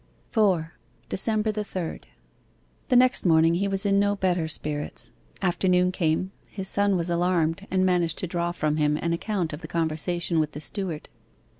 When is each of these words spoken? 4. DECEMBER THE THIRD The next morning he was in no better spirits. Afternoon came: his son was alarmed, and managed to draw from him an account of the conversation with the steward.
4. 0.31 0.73
DECEMBER 1.09 1.51
THE 1.51 1.63
THIRD 1.63 2.07
The 2.87 2.95
next 2.95 3.23
morning 3.23 3.53
he 3.53 3.67
was 3.67 3.85
in 3.85 3.99
no 3.99 4.15
better 4.15 4.47
spirits. 4.47 5.11
Afternoon 5.43 5.91
came: 5.91 6.31
his 6.47 6.67
son 6.67 6.97
was 6.97 7.07
alarmed, 7.11 7.67
and 7.69 7.85
managed 7.85 8.17
to 8.17 8.25
draw 8.25 8.51
from 8.51 8.77
him 8.77 8.97
an 8.97 9.13
account 9.13 9.53
of 9.53 9.61
the 9.61 9.67
conversation 9.67 10.39
with 10.39 10.53
the 10.53 10.59
steward. 10.59 11.07